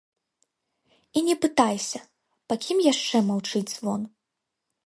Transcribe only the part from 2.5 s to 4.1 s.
кім яшчэ маўчыць звон.